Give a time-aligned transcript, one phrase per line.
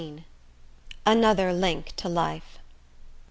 [0.01, 0.23] XIV.
[1.05, 2.57] Another Link To Life.